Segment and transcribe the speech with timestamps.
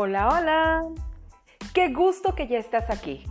[0.00, 0.82] Hola, hola.
[1.74, 3.24] Qué gusto que ya estás aquí.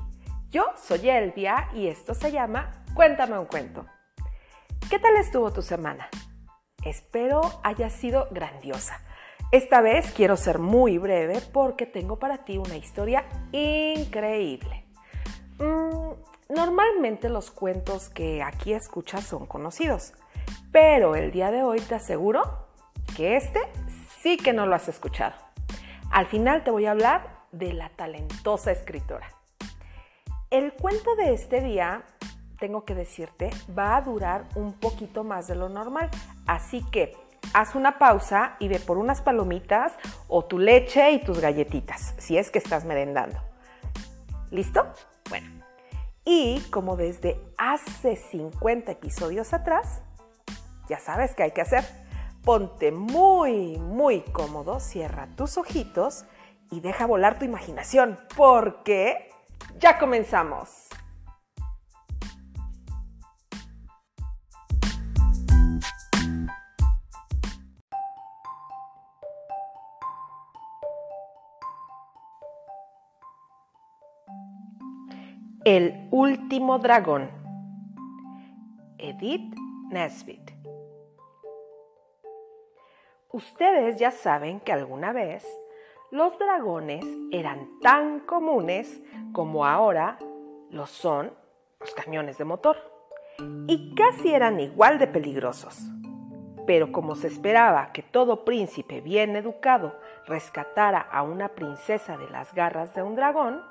[0.52, 3.86] Yo soy Elvia y esto se llama Cuéntame un cuento.
[4.90, 6.10] ¿Qué tal estuvo tu semana?
[6.84, 9.00] Espero haya sido grandiosa.
[9.54, 13.24] Esta vez quiero ser muy breve porque tengo para ti una historia
[13.54, 14.84] increíble.
[15.60, 20.16] Mm, normalmente los cuentos que aquí escuchas son conocidos,
[20.74, 22.68] pero el día de hoy te aseguro
[23.16, 23.62] que este
[24.22, 25.47] sí que no lo has escuchado.
[26.12, 29.28] Al final te voy a hablar de la talentosa escritora.
[30.50, 32.04] El cuento de este día,
[32.60, 36.10] tengo que decirte, va a durar un poquito más de lo normal.
[36.46, 37.16] Así que
[37.54, 39.94] haz una pausa y ve por unas palomitas
[40.28, 43.40] o tu leche y tus galletitas, si es que estás merendando.
[44.50, 44.88] ¿Listo?
[45.30, 45.66] Bueno.
[46.24, 50.02] Y como desde hace 50 episodios atrás,
[50.90, 52.07] ya sabes qué hay que hacer
[52.48, 56.24] Ponte muy, muy cómodo, cierra tus ojitos
[56.72, 59.30] y deja volar tu imaginación, porque
[59.82, 60.88] ya comenzamos.
[75.66, 77.30] El último dragón.
[79.00, 79.54] Edith
[79.92, 80.47] Nesbit.
[83.32, 85.46] Ustedes ya saben que alguna vez
[86.12, 89.02] los dragones eran tan comunes
[89.34, 90.18] como ahora
[90.70, 91.34] lo son
[91.82, 92.78] los camiones de motor
[93.68, 95.78] y casi eran igual de peligrosos.
[96.66, 102.54] Pero como se esperaba que todo príncipe bien educado rescatara a una princesa de las
[102.54, 103.62] garras de un dragón,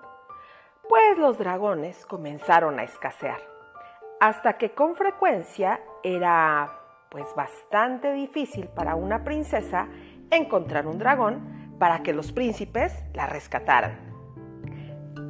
[0.87, 3.41] pues los dragones comenzaron a escasear,
[4.21, 9.89] hasta que con frecuencia era pues bastante difícil para una princesa
[10.31, 13.99] encontrar un dragón para que los príncipes la rescataran.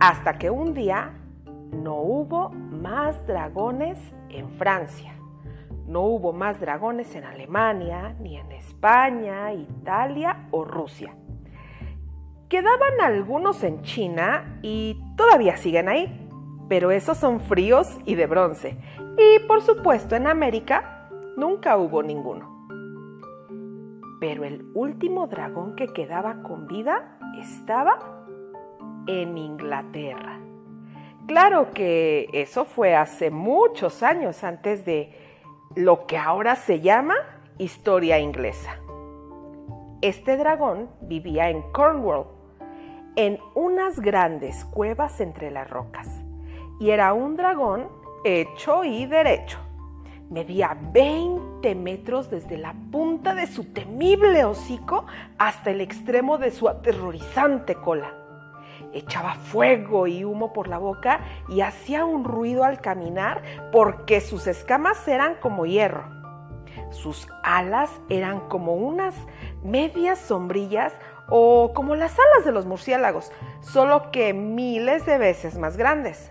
[0.01, 1.15] Hasta que un día
[1.73, 5.15] no hubo más dragones en Francia,
[5.87, 11.15] no hubo más dragones en Alemania, ni en España, Italia o Rusia.
[12.49, 16.29] Quedaban algunos en China y todavía siguen ahí,
[16.69, 18.77] pero esos son fríos y de bronce.
[19.19, 20.96] Y por supuesto en América
[21.37, 22.69] nunca hubo ninguno.
[24.21, 28.25] Pero el último dragón que quedaba con vida estaba
[29.07, 30.41] en Inglaterra.
[31.27, 35.13] Claro que eso fue hace muchos años antes de
[35.75, 37.15] lo que ahora se llama
[37.59, 38.79] historia inglesa.
[40.03, 42.27] Este dragón vivía en Cornwall,
[43.17, 46.23] en unas grandes cuevas entre las rocas,
[46.79, 47.89] y era un dragón
[48.25, 49.66] hecho y derecho.
[50.31, 55.07] Medía 20 metros desde la punta de su temible hocico
[55.39, 58.13] hasta el extremo de su aterrorizante cola.
[58.93, 64.49] Echaba fuego y humo por la boca y hacía un ruido al caminar porque sus
[64.49, 66.05] escamas eran como hierro.
[66.91, 69.15] Sus alas eran como unas
[69.63, 70.93] medias sombrillas
[71.29, 76.31] o como las alas de los murciélagos, solo que miles de veces más grandes.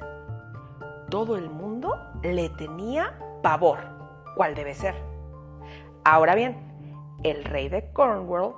[1.09, 3.13] Todo el mundo le tenía
[3.45, 3.77] pavor,
[4.35, 4.95] cuál debe ser.
[6.03, 6.57] Ahora bien,
[7.21, 8.55] el rey de Cornwall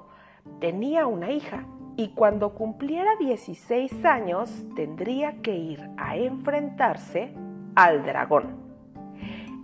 [0.61, 1.65] tenía una hija
[1.97, 7.33] y cuando cumpliera 16 años tendría que ir a enfrentarse
[7.75, 8.55] al dragón.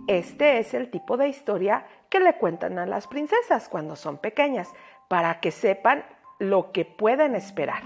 [0.08, 4.74] Este es el tipo de historia que le cuentan a las princesas cuando son pequeñas,
[5.08, 6.04] para que sepan
[6.38, 7.82] lo que pueden esperar.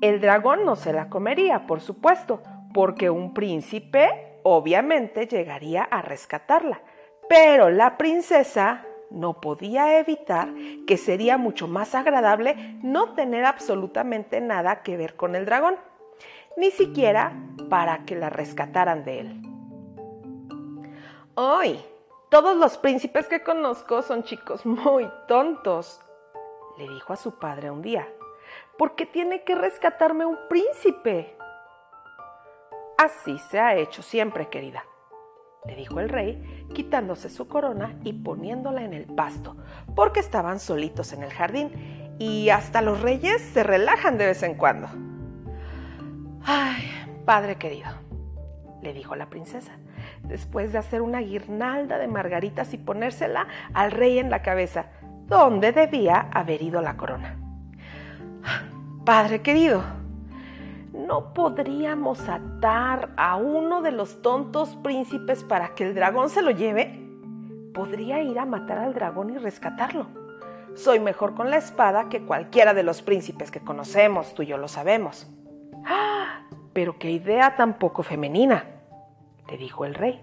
[0.00, 2.42] El dragón no se la comería, por supuesto,
[2.74, 6.82] porque un príncipe obviamente llegaría a rescatarla,
[7.28, 10.48] pero la princesa no podía evitar
[10.86, 15.76] que sería mucho más agradable no tener absolutamente nada que ver con el dragón,
[16.56, 17.32] ni siquiera
[17.68, 19.42] para que la rescataran de él.
[21.36, 21.84] ¡Ay!
[22.30, 26.00] Todos los príncipes que conozco son chicos muy tontos,
[26.78, 28.08] le dijo a su padre un día.
[28.78, 31.36] ¿Por qué tiene que rescatarme un príncipe?
[32.98, 34.84] Así se ha hecho siempre, querida,
[35.64, 39.56] le dijo el rey, quitándose su corona y poniéndola en el pasto,
[39.94, 44.54] porque estaban solitos en el jardín y hasta los reyes se relajan de vez en
[44.54, 44.88] cuando.
[46.44, 46.82] Ay,
[47.24, 47.90] padre querido,
[48.82, 49.78] le dijo la princesa,
[50.24, 54.86] después de hacer una guirnalda de margaritas y ponérsela al rey en la cabeza,
[55.26, 57.38] donde debía haber ido la corona.
[59.04, 59.82] Padre querido,
[60.92, 66.50] ¿No podríamos atar a uno de los tontos príncipes para que el dragón se lo
[66.50, 67.08] lleve?
[67.72, 70.06] Podría ir a matar al dragón y rescatarlo.
[70.74, 74.58] Soy mejor con la espada que cualquiera de los príncipes que conocemos, tú y yo
[74.58, 75.26] lo sabemos.
[75.86, 76.42] ¡Ah!
[76.74, 78.66] Pero qué idea tan poco femenina,
[79.48, 80.20] le dijo el rey.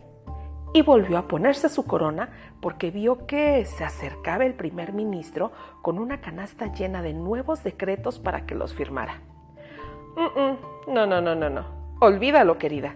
[0.72, 2.30] Y volvió a ponerse su corona
[2.62, 5.52] porque vio que se acercaba el primer ministro
[5.82, 9.22] con una canasta llena de nuevos decretos para que los firmara.
[10.88, 11.66] No, no, no, no, no.
[12.00, 12.96] Olvídalo, querida.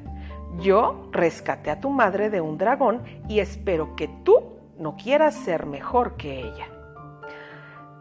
[0.60, 5.66] Yo rescaté a tu madre de un dragón y espero que tú no quieras ser
[5.66, 6.68] mejor que ella.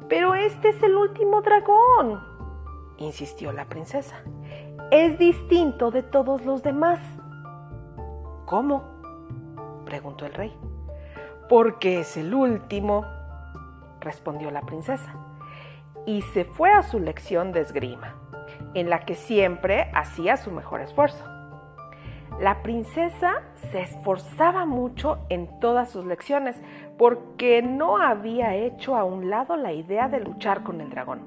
[0.08, 2.22] Pero este es el último dragón,
[2.98, 4.16] insistió la princesa.
[4.90, 7.00] Es distinto de todos los demás.
[8.44, 8.84] ¿Cómo?
[9.86, 10.52] preguntó el rey.
[11.48, 13.06] Porque es el último,
[14.00, 15.14] respondió la princesa,
[16.06, 18.14] y se fue a su lección de esgrima,
[18.74, 21.24] en la que siempre hacía su mejor esfuerzo.
[22.40, 26.60] La princesa se esforzaba mucho en todas sus lecciones
[26.98, 31.20] porque no había hecho a un lado la idea de luchar con el dragón.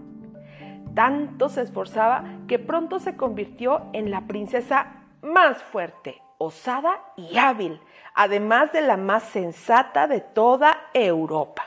[0.93, 4.87] Tanto se esforzaba que pronto se convirtió en la princesa
[5.21, 7.79] más fuerte, osada y hábil,
[8.13, 11.63] además de la más sensata de toda Europa.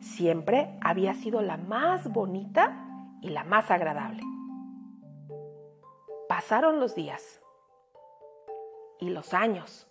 [0.00, 2.76] Siempre había sido la más bonita
[3.20, 4.22] y la más agradable.
[6.34, 7.42] Pasaron los días
[8.98, 9.86] y los años,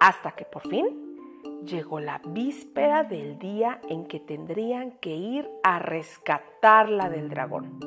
[0.00, 1.16] hasta que por fin
[1.62, 7.78] llegó la víspera del día en que tendrían que ir a rescatarla del dragón.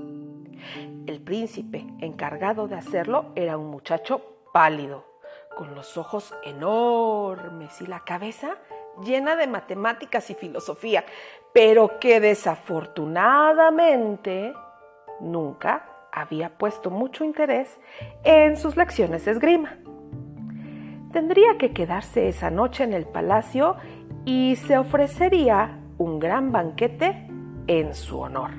[1.05, 4.21] El príncipe encargado de hacerlo era un muchacho
[4.53, 5.03] pálido,
[5.57, 8.55] con los ojos enormes y la cabeza
[9.03, 11.03] llena de matemáticas y filosofía,
[11.51, 14.53] pero que desafortunadamente
[15.19, 17.79] nunca había puesto mucho interés
[18.23, 19.77] en sus lecciones de esgrima
[21.13, 23.77] tendría que quedarse esa noche en el palacio
[24.25, 27.27] y se ofrecería un gran banquete
[27.67, 28.51] en su honor.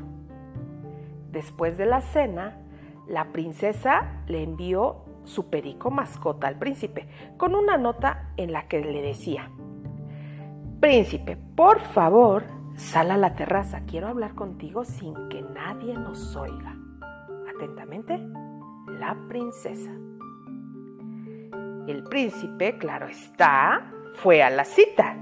[1.30, 2.56] Después de la cena,
[3.08, 8.80] la princesa le envió su perico mascota al príncipe con una nota en la que
[8.80, 9.50] le decía,
[10.80, 12.44] Príncipe, por favor,
[12.76, 16.73] sal a la terraza, quiero hablar contigo sin que nadie nos oiga.
[17.56, 18.18] Atentamente,
[18.86, 19.90] la princesa.
[21.86, 25.16] El príncipe, claro está, fue a la cita.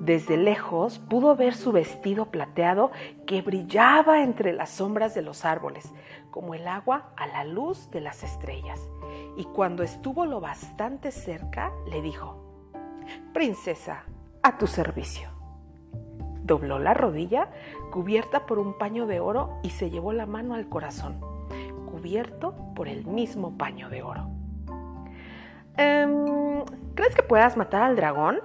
[0.00, 2.90] Desde lejos pudo ver su vestido plateado
[3.26, 5.92] que brillaba entre las sombras de los árboles,
[6.30, 8.80] como el agua a la luz de las estrellas.
[9.36, 12.50] Y cuando estuvo lo bastante cerca, le dijo,
[13.32, 14.04] Princesa,
[14.42, 15.28] a tu servicio.
[16.42, 17.50] Dobló la rodilla,
[17.92, 21.20] cubierta por un paño de oro, y se llevó la mano al corazón,
[22.74, 24.26] por el mismo paño de oro.
[25.76, 26.64] Em,
[26.94, 28.40] ¿Crees que puedas matar al dragón?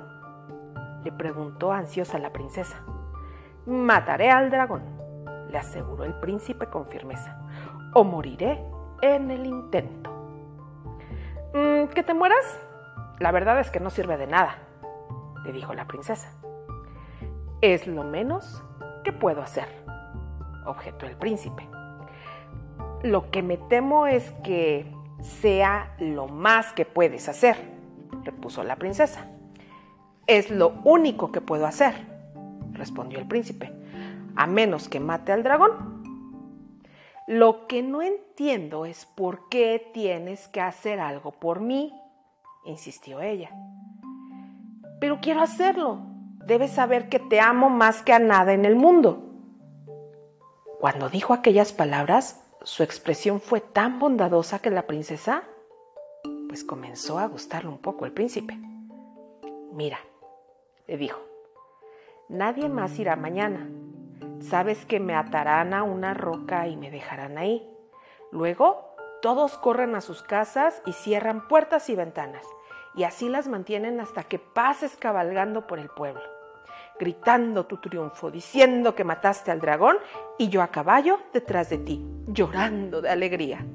[1.03, 2.83] Le preguntó ansiosa la princesa.
[3.65, 4.83] Mataré al dragón,
[5.49, 7.39] le aseguró el príncipe con firmeza,
[7.93, 8.63] o moriré
[9.01, 10.11] en el intento.
[11.53, 12.59] Mm, ¿Que te mueras?
[13.19, 14.57] La verdad es que no sirve de nada,
[15.43, 16.31] le dijo la princesa.
[17.61, 18.63] Es lo menos
[19.03, 19.67] que puedo hacer,
[20.65, 21.67] objetó el príncipe.
[23.05, 24.91] Lo que me temo es que
[25.21, 27.55] sea lo más que puedes hacer,
[28.23, 29.27] repuso la princesa.
[30.25, 31.93] Es lo único que puedo hacer,
[32.71, 33.71] respondió el príncipe,
[34.35, 36.03] a menos que mate al dragón.
[37.27, 41.93] Lo que no entiendo es por qué tienes que hacer algo por mí,
[42.65, 43.51] insistió ella.
[44.99, 45.99] Pero quiero hacerlo.
[46.47, 49.29] Debes saber que te amo más que a nada en el mundo.
[50.79, 55.43] Cuando dijo aquellas palabras, su expresión fue tan bondadosa que la princesa
[56.47, 58.57] pues comenzó a gustarle un poco el príncipe.
[59.71, 59.99] Mira,
[60.87, 61.19] le dijo,
[62.27, 63.69] nadie más irá mañana.
[64.39, 67.69] Sabes que me atarán a una roca y me dejarán ahí.
[68.31, 72.45] Luego todos corren a sus casas y cierran puertas y ventanas,
[72.95, 76.34] y así las mantienen hasta que pases cabalgando por el pueblo
[76.99, 79.97] gritando tu triunfo, diciendo que mataste al dragón
[80.37, 83.65] y yo a caballo detrás de ti, llorando de alegría.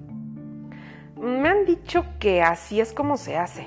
[1.17, 3.67] Me han dicho que así es como se hace.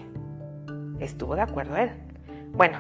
[0.99, 1.91] Estuvo de acuerdo él.
[2.51, 2.79] Bueno,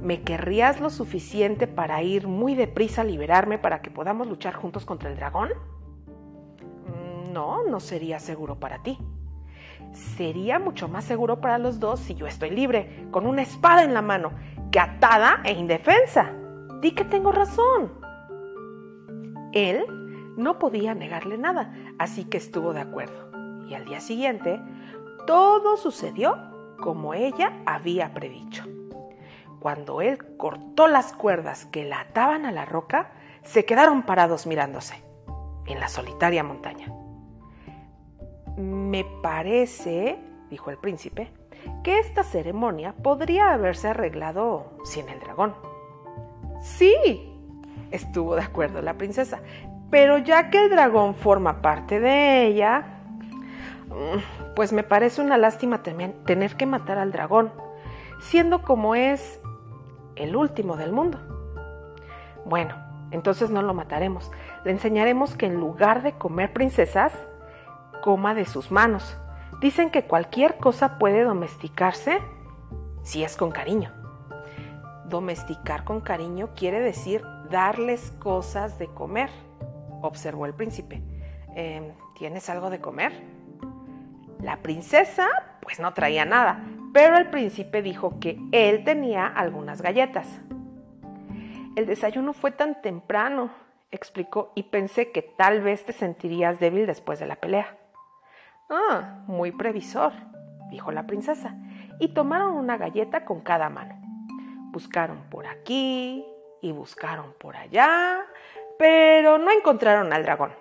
[0.00, 4.86] ¿me querrías lo suficiente para ir muy deprisa a liberarme para que podamos luchar juntos
[4.86, 5.50] contra el dragón?
[6.86, 8.98] Mm, no, no sería seguro para ti.
[9.92, 13.92] Sería mucho más seguro para los dos si yo estoy libre, con una espada en
[13.92, 14.30] la mano,
[14.70, 14.80] que
[15.44, 16.30] e indefensa.
[16.80, 17.92] Di que tengo razón.
[19.52, 19.84] Él
[20.36, 23.30] no podía negarle nada, así que estuvo de acuerdo.
[23.68, 24.60] Y al día siguiente,
[25.26, 26.36] todo sucedió
[26.80, 28.64] como ella había predicho.
[29.58, 33.12] cuando él cortó las cuerdas que la ataban a la roca,
[33.42, 35.04] se quedaron parados mirándose
[35.66, 36.90] en la solitaria montaña.
[38.56, 41.30] Me parece, dijo el príncipe,
[41.82, 45.54] que esta ceremonia podría haberse arreglado sin el dragón.
[46.60, 46.94] Sí,
[47.90, 49.40] estuvo de acuerdo la princesa,
[49.90, 53.00] pero ya que el dragón forma parte de ella,
[53.88, 57.52] mm, pues me parece una lástima tener que matar al dragón,
[58.20, 59.40] siendo como es
[60.16, 61.18] el último del mundo.
[62.44, 62.74] Bueno,
[63.10, 64.30] entonces no lo mataremos.
[64.64, 67.12] Le enseñaremos que en lugar de comer princesas,
[68.02, 69.16] coma de sus manos.
[69.60, 72.20] Dicen que cualquier cosa puede domesticarse
[73.02, 73.92] si es con cariño.
[75.04, 79.28] Domesticar con cariño quiere decir darles cosas de comer,
[80.00, 81.02] observó el príncipe.
[81.54, 83.12] Em, ¿Tienes algo de comer?
[84.40, 85.28] La princesa
[85.60, 86.64] pues no traía nada,
[86.94, 90.40] pero el príncipe dijo que él tenía algunas galletas.
[91.76, 93.50] El desayuno fue tan temprano,
[93.90, 97.79] explicó, y pensé que tal vez te sentirías débil después de la pelea.
[98.72, 100.12] Ah, muy previsor,
[100.70, 101.56] dijo la princesa,
[101.98, 103.96] y tomaron una galleta con cada mano.
[104.70, 106.24] Buscaron por aquí
[106.62, 108.24] y buscaron por allá,
[108.78, 110.52] pero no encontraron al dragón.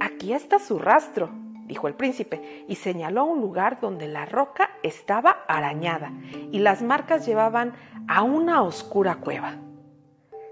[0.00, 1.30] aquí está su rastro,
[1.64, 6.12] dijo el príncipe, y señaló un lugar donde la roca estaba arañada
[6.50, 7.72] y las marcas llevaban
[8.06, 9.54] a una oscura cueva.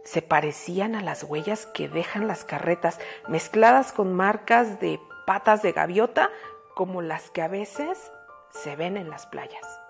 [0.04, 2.98] Se parecían a las huellas que dejan las carretas,
[3.28, 6.30] mezcladas con marcas de patas de gaviota,
[6.74, 8.12] como las que a veces
[8.50, 9.80] se ven en las playas.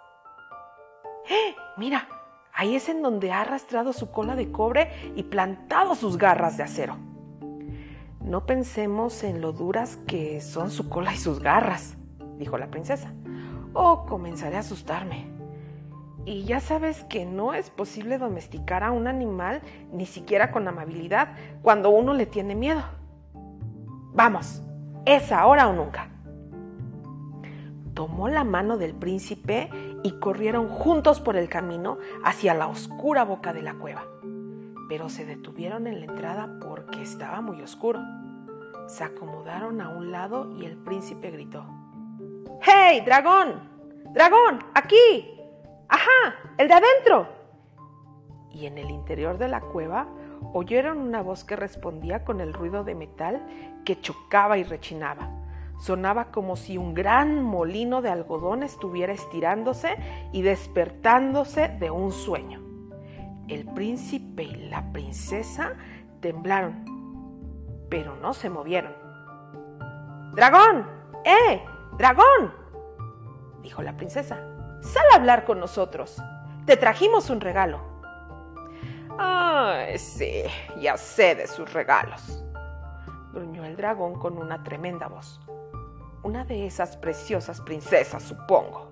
[1.29, 1.55] ¡Eh!
[1.77, 2.09] Mira,
[2.53, 6.65] ahí es en donde ha arrastrado su cola de cobre y plantado sus garras de
[6.65, 6.97] acero.
[8.21, 11.97] No pensemos en lo duras que son su cola y sus garras,
[12.37, 13.15] dijo la princesa,
[13.73, 15.27] o comenzaré a asustarme.
[16.27, 21.35] Y ya sabes que no es posible domesticar a un animal ni siquiera con amabilidad
[21.63, 22.83] cuando uno le tiene miedo.
[24.13, 24.63] Vamos,
[25.05, 26.09] es ahora o nunca.
[27.95, 29.71] Tomó la mano del príncipe
[30.03, 34.05] y corrieron juntos por el camino hacia la oscura boca de la cueva
[34.91, 38.01] pero se detuvieron en la entrada porque estaba muy oscuro.
[38.89, 41.65] Se acomodaron a un lado y el príncipe gritó.
[42.61, 43.71] ¡Hey, dragón!
[44.13, 44.59] ¡Dragón!
[44.75, 45.31] ¡Aquí!
[45.89, 46.35] ¡Ajá!
[46.59, 47.29] ¡El de adentro!
[48.51, 50.09] Y en el interior de la cueva
[50.53, 53.47] oyeron una voz que respondía con el ruido de metal
[53.85, 55.29] que chocaba y rechinaba.
[55.81, 59.97] Sonaba como si un gran molino de algodón estuviera estirándose
[60.33, 62.71] y despertándose de un sueño
[63.51, 65.75] el príncipe y la princesa
[66.21, 66.85] temblaron,
[67.91, 68.95] pero no se movieron.
[70.35, 70.87] ¡Dragón!
[71.25, 71.63] ¡Eh!
[71.99, 72.55] ¡Dragón!
[73.63, 74.39] dijo la princesa.
[74.81, 76.23] Sal a hablar con nosotros.
[76.65, 77.81] Te trajimos un regalo.
[79.19, 80.45] ¡Ay, sí!
[80.79, 82.45] Ya sé de sus regalos.
[83.81, 85.41] Dragón con una tremenda voz.
[86.23, 88.91] Una de esas preciosas princesas, supongo.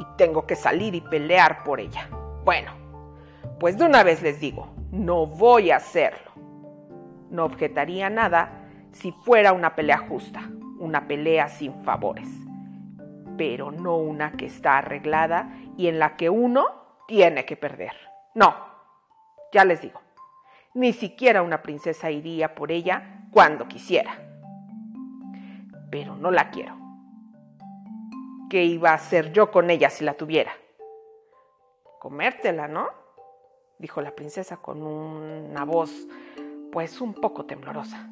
[0.00, 2.08] Y tengo que salir y pelear por ella.
[2.42, 2.72] Bueno,
[3.60, 6.32] pues de una vez les digo, no voy a hacerlo.
[7.30, 10.48] No objetaría nada si fuera una pelea justa,
[10.78, 12.28] una pelea sin favores,
[13.36, 16.64] pero no una que está arreglada y en la que uno
[17.06, 17.92] tiene que perder.
[18.34, 18.54] No,
[19.52, 20.00] ya les digo,
[20.72, 24.18] ni siquiera una princesa iría por ella cuando quisiera.
[25.90, 26.76] Pero no la quiero.
[28.50, 30.52] ¿Qué iba a hacer yo con ella si la tuviera?
[31.98, 32.88] Comértela, ¿no?
[33.78, 36.08] dijo la princesa con una voz
[36.72, 38.10] pues un poco temblorosa.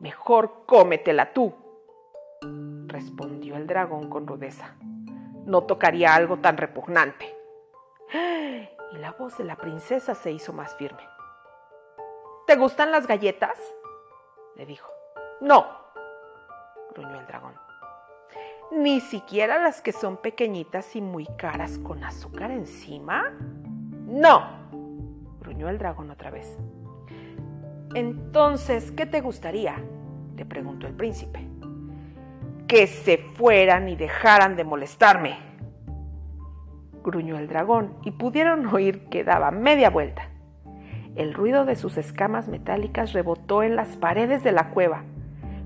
[0.00, 1.54] Mejor cómetela tú,
[2.86, 4.76] respondió el dragón con rudeza.
[5.46, 7.34] No tocaría algo tan repugnante.
[8.92, 11.02] Y la voz de la princesa se hizo más firme.
[12.46, 13.58] ¿Te gustan las galletas?
[14.54, 14.88] le dijo.
[15.40, 15.66] No,
[16.94, 17.54] gruñó el dragón.
[18.70, 23.32] Ni siquiera las que son pequeñitas y muy caras con azúcar encima.
[24.06, 24.46] No,
[25.40, 26.56] gruñó el dragón otra vez.
[27.94, 29.82] Entonces, ¿qué te gustaría?
[30.36, 31.40] le preguntó el príncipe.
[32.68, 35.38] Que se fueran y dejaran de molestarme,
[37.02, 40.28] gruñó el dragón y pudieron oír que daba media vuelta.
[41.16, 45.04] El ruido de sus escamas metálicas rebotó en las paredes de la cueva,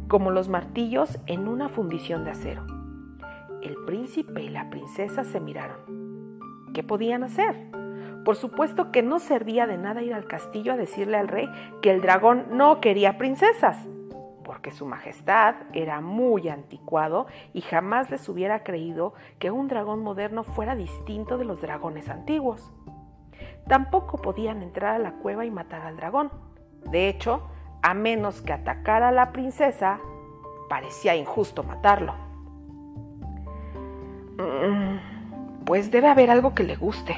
[0.07, 2.65] como los martillos en una fundición de acero.
[3.61, 6.39] El príncipe y la princesa se miraron.
[6.73, 7.57] ¿Qué podían hacer?
[8.25, 11.49] Por supuesto que no servía de nada ir al castillo a decirle al rey
[11.83, 13.89] que el dragón no quería princesas,
[14.45, 20.45] porque su majestad era muy anticuado y jamás les hubiera creído que un dragón moderno
[20.45, 22.71] fuera distinto de los dragones antiguos.
[23.71, 26.33] Tampoco podían entrar a la cueva y matar al dragón.
[26.87, 27.43] De hecho,
[27.83, 30.01] a menos que atacara a la princesa,
[30.69, 32.15] parecía injusto matarlo.
[34.39, 37.15] Mm, pues debe haber algo que le guste,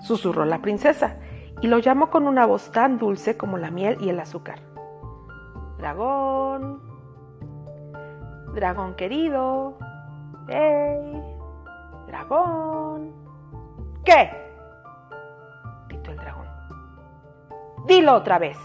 [0.00, 1.16] susurró la princesa,
[1.60, 4.60] y lo llamó con una voz tan dulce como la miel y el azúcar.
[5.76, 6.80] Dragón,
[8.54, 9.76] dragón querido,
[10.48, 11.22] ¡Ey!
[12.06, 13.12] Dragón.
[14.02, 14.47] ¿Qué?
[17.88, 18.58] Dilo otra vez.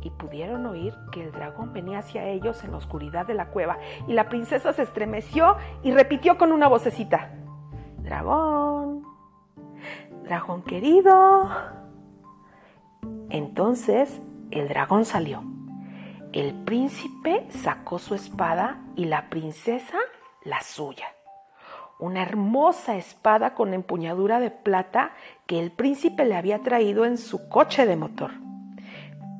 [0.00, 3.78] Y pudieron oír que el dragón venía hacia ellos en la oscuridad de la cueva,
[4.06, 7.32] y la princesa se estremeció y repitió con una vocecita.
[7.98, 9.02] Dragón,
[10.22, 11.50] dragón querido.
[13.30, 15.42] Entonces el dragón salió.
[16.32, 19.98] El príncipe sacó su espada y la princesa
[20.44, 21.06] la suya.
[22.04, 25.12] Una hermosa espada con empuñadura de plata
[25.46, 28.32] que el príncipe le había traído en su coche de motor.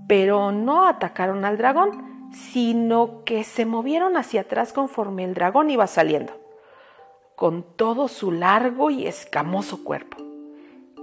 [0.09, 5.87] Pero no atacaron al dragón, sino que se movieron hacia atrás conforme el dragón iba
[5.87, 6.33] saliendo,
[7.37, 10.17] con todo su largo y escamoso cuerpo.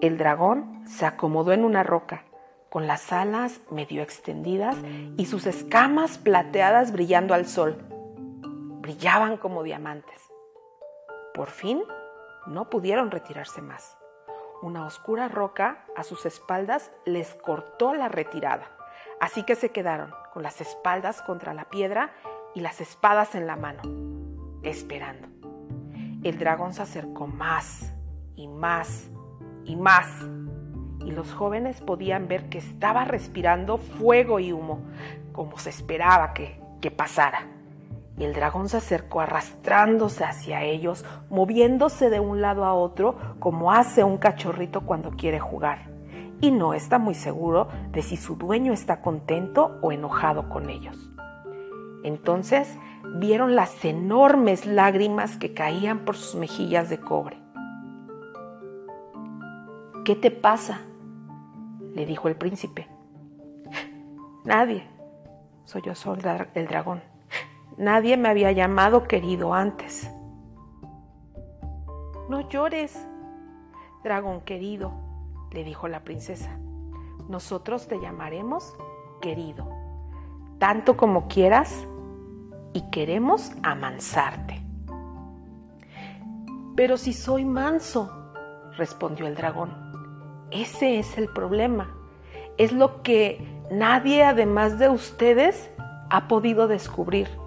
[0.01, 2.23] El dragón se acomodó en una roca,
[2.71, 4.77] con las alas medio extendidas
[5.15, 7.77] y sus escamas plateadas brillando al sol.
[8.81, 10.30] Brillaban como diamantes.
[11.33, 11.81] Por fin
[12.47, 13.97] no pudieron retirarse más.
[14.61, 18.69] Una oscura roca a sus espaldas les cortó la retirada,
[19.19, 22.13] así que se quedaron con las espaldas contra la piedra
[22.53, 23.81] y las espadas en la mano,
[24.63, 25.27] esperando.
[26.23, 27.93] El dragón se acercó más
[28.35, 29.09] y más
[29.65, 30.07] y más.
[31.03, 34.83] Y los jóvenes podían ver que estaba respirando fuego y humo,
[35.31, 37.47] como se esperaba que, que pasara.
[38.21, 43.71] Y el dragón se acercó arrastrándose hacia ellos, moviéndose de un lado a otro como
[43.71, 45.89] hace un cachorrito cuando quiere jugar.
[46.39, 51.09] Y no está muy seguro de si su dueño está contento o enojado con ellos.
[52.03, 52.77] Entonces
[53.15, 57.39] vieron las enormes lágrimas que caían por sus mejillas de cobre.
[60.05, 60.81] ¿Qué te pasa?
[61.95, 62.87] le dijo el príncipe.
[64.45, 64.87] Nadie,
[65.65, 65.93] soy yo
[66.53, 67.10] el dragón.
[67.81, 70.07] Nadie me había llamado querido antes.
[72.29, 72.95] No llores,
[74.03, 74.91] dragón querido,
[75.49, 76.59] le dijo la princesa.
[77.27, 78.75] Nosotros te llamaremos
[79.19, 79.67] querido,
[80.59, 81.87] tanto como quieras,
[82.73, 84.61] y queremos amansarte.
[86.75, 88.31] Pero si soy manso,
[88.77, 89.71] respondió el dragón.
[90.51, 91.95] Ese es el problema.
[92.59, 95.71] Es lo que nadie además de ustedes
[96.11, 97.40] ha podido descubrir.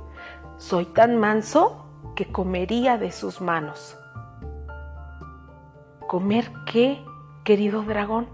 [0.57, 3.99] Soy tan manso que comería de sus manos.
[6.07, 7.05] ¿Comer qué,
[7.45, 8.29] querido dragón?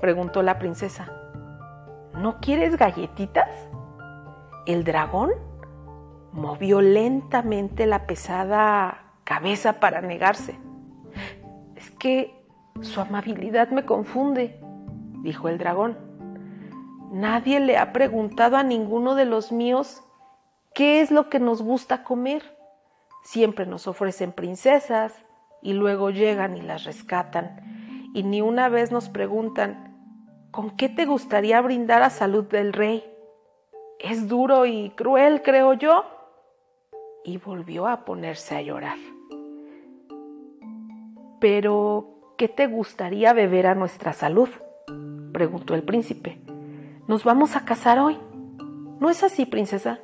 [0.00, 1.12] preguntó la princesa.
[2.14, 3.48] ¿No quieres galletitas?
[4.66, 5.30] El dragón
[6.32, 10.58] movió lentamente la pesada cabeza para negarse.
[11.76, 12.44] Es que
[12.80, 14.60] su amabilidad me confunde,
[15.22, 15.96] dijo el dragón.
[17.12, 20.02] Nadie le ha preguntado a ninguno de los míos
[20.74, 22.56] qué es lo que nos gusta comer.
[23.24, 25.14] Siempre nos ofrecen princesas
[25.60, 28.10] y luego llegan y las rescatan.
[28.14, 29.96] Y ni una vez nos preguntan,
[30.50, 33.04] ¿con qué te gustaría brindar a salud del rey?
[33.98, 36.04] Es duro y cruel, creo yo.
[37.24, 38.98] Y volvió a ponerse a llorar.
[41.40, 44.48] Pero, ¿Qué te gustaría beber a nuestra salud?
[45.32, 46.40] preguntó el príncipe.
[47.06, 48.18] Nos vamos a casar hoy.
[48.98, 50.00] ¿No es así, princesa?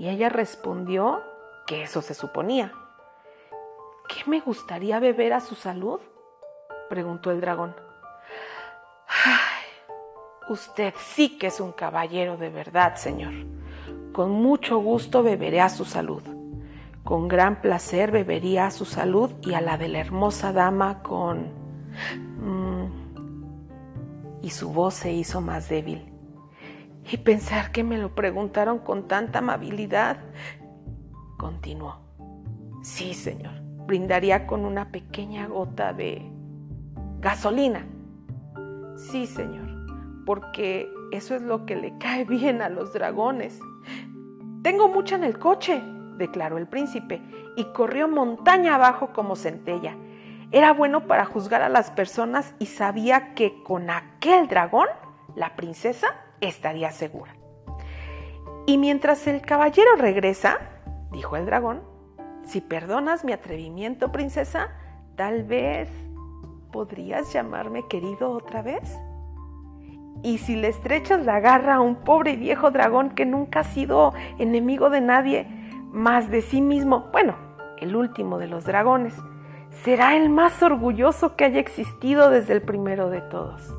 [0.00, 1.22] Y ella respondió
[1.66, 2.72] que eso se suponía.
[4.08, 6.00] ¿Qué me gustaría beber a su salud?
[6.88, 7.76] preguntó el dragón.
[10.48, 13.34] usted sí que es un caballero de verdad, señor.
[14.14, 16.22] Con mucho gusto beberé a su salud.
[17.04, 21.52] Con gran placer bebería a su salud y a la de la hermosa dama con...
[22.38, 22.86] Mm,
[24.40, 26.09] y su voz se hizo más débil.
[27.10, 30.18] Y pensar que me lo preguntaron con tanta amabilidad.
[31.38, 32.00] Continuó.
[32.82, 33.60] Sí, señor.
[33.86, 36.30] Brindaría con una pequeña gota de
[37.20, 37.86] gasolina.
[38.96, 40.24] Sí, señor.
[40.24, 43.58] Porque eso es lo que le cae bien a los dragones.
[44.62, 45.82] Tengo mucha en el coche,
[46.16, 47.22] declaró el príncipe,
[47.56, 49.96] y corrió montaña abajo como centella.
[50.52, 54.88] Era bueno para juzgar a las personas y sabía que con aquel dragón
[55.34, 56.08] la princesa
[56.40, 57.34] estaría segura.
[58.66, 60.58] Y mientras el caballero regresa,
[61.12, 61.82] dijo el dragón,
[62.44, 64.68] si perdonas mi atrevimiento, princesa,
[65.16, 65.88] tal vez
[66.72, 68.98] podrías llamarme querido otra vez.
[70.22, 74.12] Y si le estrechas la garra a un pobre viejo dragón que nunca ha sido
[74.38, 75.46] enemigo de nadie
[75.92, 77.36] más de sí mismo, bueno,
[77.80, 79.14] el último de los dragones,
[79.82, 83.74] será el más orgulloso que haya existido desde el primero de todos.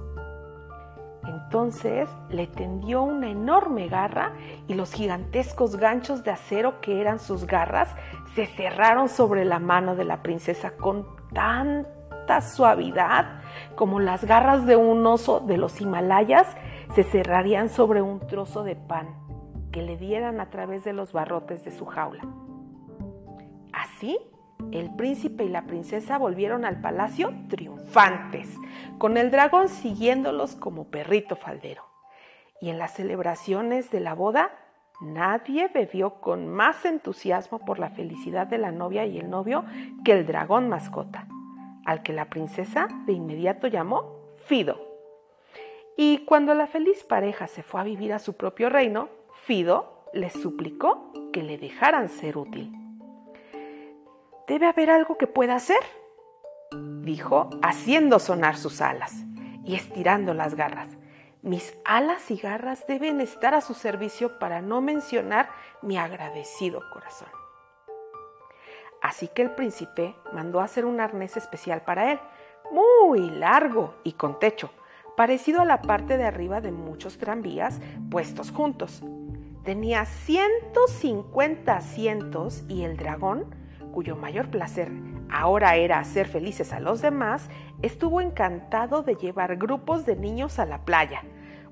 [1.52, 4.32] Entonces le tendió una enorme garra
[4.70, 7.94] y los gigantescos ganchos de acero que eran sus garras
[8.36, 13.42] se cerraron sobre la mano de la princesa con tanta suavidad
[13.76, 16.48] como las garras de un oso de los Himalayas
[16.96, 19.10] se cerrarían sobre un trozo de pan
[19.74, 22.24] que le dieran a través de los barrotes de su jaula.
[23.74, 24.18] Así,
[24.72, 28.50] el príncipe y la princesa volvieron al palacio triunfantes,
[28.98, 31.84] con el dragón siguiéndolos como perrito faldero.
[32.62, 34.52] Y en las celebraciones de la boda,
[35.02, 39.66] nadie bebió con más entusiasmo por la felicidad de la novia y el novio
[40.06, 41.28] que el dragón mascota
[41.86, 44.80] al que la princesa de inmediato llamó Fido.
[45.98, 49.10] Y cuando la feliz pareja se fue a vivir a su propio reino,
[49.44, 52.81] Fido les suplicó que le dejaran ser útil.
[54.48, 55.80] Debe haber algo que pueda hacer,
[57.02, 59.14] dijo, haciendo sonar sus alas
[59.64, 60.90] y estirando las garras.
[61.42, 65.50] Mis alas y garras deben estar a su servicio para no mencionar
[65.82, 67.30] mi agradecido corazón.
[69.02, 72.20] Así que el príncipe mandó hacer un arnés especial para él,
[72.72, 74.70] muy largo y con techo,
[75.18, 77.80] parecido a la parte de arriba de muchos tranvías
[78.12, 79.02] puestos juntos.
[79.64, 83.56] Tenía 150 asientos y el dragón,
[83.92, 84.92] cuyo mayor placer
[85.32, 87.50] ahora era hacer felices a los demás,
[87.82, 91.24] estuvo encantado de llevar grupos de niños a la playa.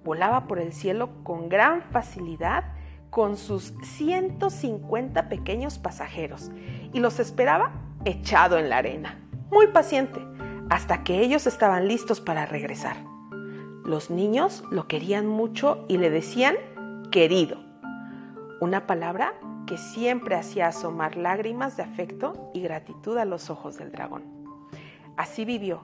[0.04, 2.64] Volaba por el cielo con gran facilidad
[3.10, 6.52] con sus 150 pequeños pasajeros
[6.94, 7.74] y los esperaba
[8.06, 9.20] echado en la arena,
[9.52, 10.20] muy paciente,
[10.70, 12.98] hasta que ellos estaban listos para regresar.
[13.84, 16.56] Los niños lo querían mucho y le decían
[17.12, 17.58] querido,
[18.62, 19.34] una palabra
[19.70, 24.24] que siempre hacía asomar lágrimas de afecto y gratitud a los ojos del dragón.
[25.16, 25.84] Así vivió,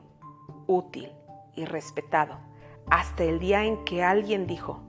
[0.66, 1.12] útil
[1.56, 2.40] y respetado,
[2.90, 4.80] hasta el día en que alguien dijo,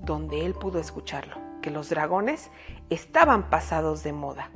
[0.00, 2.52] donde él pudo escucharlo, que los dragones
[2.88, 4.50] estaban pasados de moda,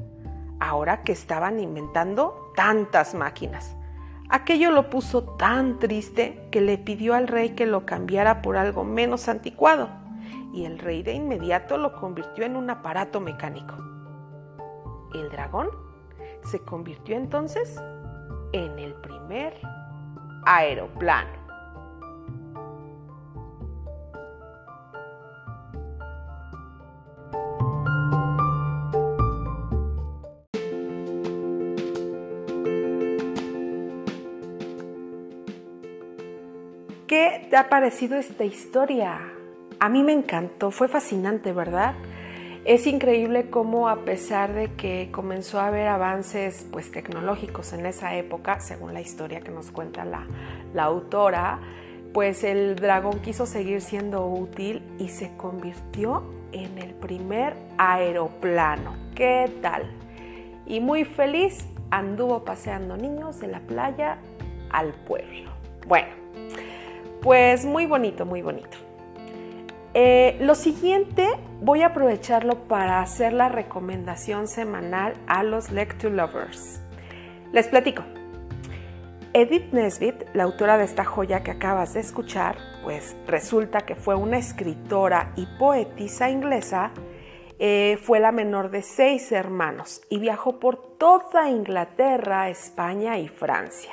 [0.61, 3.75] ahora que estaban inventando tantas máquinas.
[4.29, 8.85] Aquello lo puso tan triste que le pidió al rey que lo cambiara por algo
[8.85, 10.06] menos anticuado,
[10.53, 13.75] y el rey de inmediato lo convirtió en un aparato mecánico.
[15.15, 15.69] El dragón
[16.45, 17.81] se convirtió entonces
[18.53, 19.55] en el primer
[20.45, 21.47] aeroplano.
[37.07, 39.36] ¿Qué te ha parecido esta historia?
[39.79, 41.95] A mí me encantó, fue fascinante, ¿verdad?
[42.65, 48.17] Es increíble cómo a pesar de que comenzó a haber avances pues, tecnológicos en esa
[48.17, 50.27] época, según la historia que nos cuenta la,
[50.73, 51.61] la autora,
[52.15, 58.97] pues el dragón quiso seguir siendo útil y se convirtió en el primer aeroplano.
[59.15, 59.91] ¿Qué tal?
[60.67, 64.19] Y muy feliz anduvo paseando niños de la playa
[64.71, 65.51] al pueblo.
[65.87, 66.09] Bueno,
[67.21, 68.86] pues muy bonito, muy bonito.
[69.99, 71.27] Eh, lo siguiente
[71.63, 76.83] voy a aprovecharlo para hacer la recomendación semanal a los Lecture Lovers.
[77.51, 78.05] Les platico.
[79.33, 84.15] Edith Nesbit, la autora de esta joya que acabas de escuchar, pues resulta que fue
[84.17, 86.91] una escritora y poetisa inglesa,
[87.59, 93.93] eh, fue la menor de seis hermanos y viajó por toda Inglaterra, España y Francia.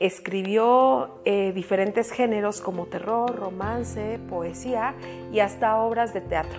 [0.00, 4.94] Escribió eh, diferentes géneros como terror, romance, poesía
[5.32, 6.58] y hasta obras de teatro.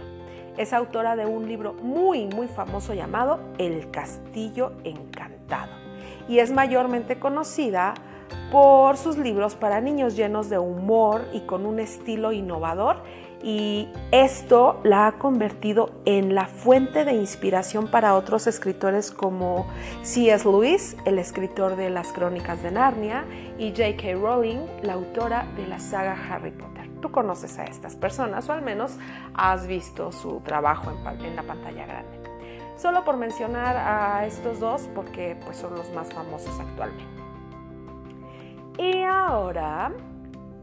[0.58, 5.74] Es autora de un libro muy, muy famoso llamado El Castillo Encantado
[6.28, 7.93] y es mayormente conocida
[8.52, 13.04] por sus libros para niños llenos de humor y con un estilo innovador
[13.46, 19.68] y esto la ha convertido en la fuente de inspiración para otros escritores como
[20.02, 20.50] C.S.
[20.50, 23.24] Lewis, el escritor de las Crónicas de Narnia,
[23.60, 24.14] y J.K.
[24.20, 26.90] Rowling, la autora de la saga Harry Potter.
[27.04, 28.98] Tú conoces a estas personas o al menos
[29.36, 32.20] has visto su trabajo en, la pantalla grande.
[32.78, 37.06] Solo por mencionar a estos dos porque pues, son los más famosos actualmente.
[38.80, 39.92] Y ahora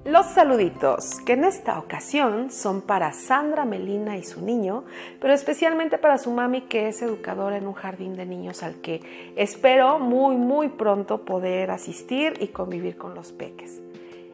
[0.04, 4.82] Los saluditos, que en esta ocasión son para Sandra Melina y su niño,
[5.20, 9.00] pero especialmente para su mami que es educadora en un jardín de niños al que
[9.36, 13.80] espero muy muy pronto poder asistir y convivir con los peques.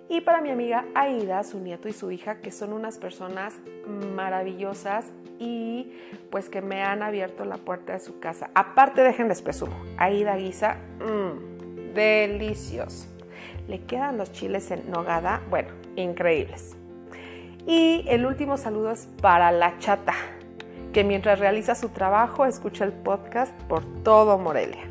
[0.09, 3.55] Y para mi amiga Aida, su nieto y su hija, que son unas personas
[3.87, 5.93] maravillosas y
[6.31, 8.49] pues que me han abierto la puerta de su casa.
[8.55, 13.18] Aparte, déjenles presumo, Aida Guisa, mmm, delicioso
[13.69, 16.75] le quedan los chiles en nogada, bueno, increíbles.
[17.67, 20.15] Y el último saludo es para la chata,
[20.93, 24.85] que mientras realiza su trabajo escucha el podcast por todo Morelia.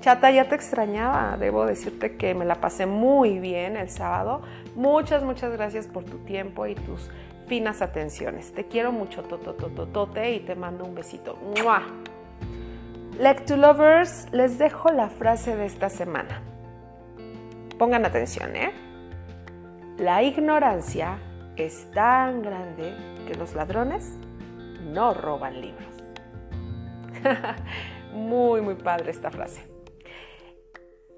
[0.00, 4.42] Chata, ya te extrañaba, debo decirte que me la pasé muy bien el sábado.
[4.74, 7.10] Muchas, muchas gracias por tu tiempo y tus
[7.46, 8.52] finas atenciones.
[8.52, 11.36] Te quiero mucho, totototote, y te mando un besito.
[11.62, 11.82] ¡Mua!
[13.46, 16.51] to Lovers, les dejo la frase de esta semana.
[17.82, 18.70] Pongan atención, ¿eh?
[19.98, 21.18] La ignorancia
[21.56, 22.94] es tan grande
[23.26, 24.18] que los ladrones
[24.84, 25.92] no roban libros.
[28.14, 29.64] muy, muy padre esta frase.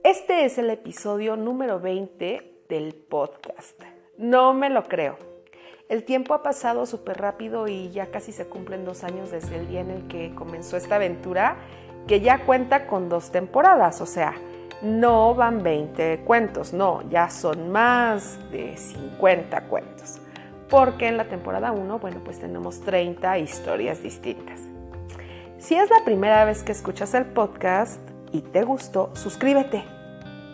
[0.03, 3.79] Este es el episodio número 20 del podcast.
[4.16, 5.18] No me lo creo.
[5.90, 9.68] El tiempo ha pasado súper rápido y ya casi se cumplen dos años desde el
[9.68, 11.59] día en el que comenzó esta aventura,
[12.09, 14.33] que ya cuenta con dos temporadas, o sea,
[14.85, 20.20] no van 20 cuentos, no, ya son más de 50 cuentos.
[20.68, 24.61] Porque en la temporada 1, bueno, pues tenemos 30 historias distintas.
[25.59, 27.99] Si es la primera vez que escuchas el podcast
[28.33, 29.85] y te gustó, suscríbete.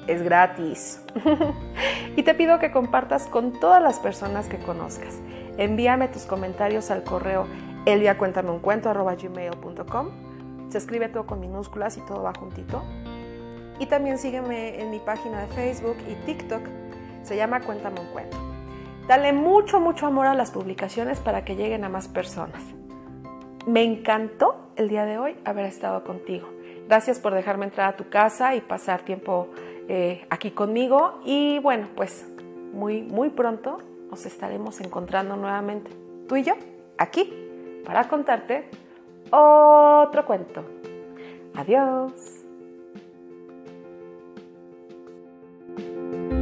[0.07, 1.03] Es gratis.
[2.17, 5.19] y te pido que compartas con todas las personas que conozcas.
[5.57, 7.49] Envíame tus comentarios al correo
[7.87, 10.11] elviacuéntameuncuento.com.
[10.71, 12.85] Se escribe todo con minúsculas y todo va juntito
[13.81, 16.61] y también sígueme en mi página de Facebook y TikTok.
[17.25, 18.37] Se llama Cuéntame un cuento.
[19.09, 22.63] Dale mucho, mucho amor a las publicaciones para que lleguen a más personas.
[23.67, 26.47] Me encantó el día de hoy haber estado contigo.
[26.87, 29.49] Gracias por dejarme entrar a tu casa y pasar tiempo
[29.89, 31.21] eh, aquí conmigo.
[31.25, 32.27] Y bueno, pues
[32.73, 33.79] muy, muy pronto
[34.11, 35.91] nos estaremos encontrando nuevamente,
[36.29, 36.55] tú y yo,
[36.99, 37.33] aquí,
[37.85, 38.69] para contarte
[39.31, 40.65] otro cuento.
[41.55, 42.40] Adiós.
[46.11, 46.40] Bye.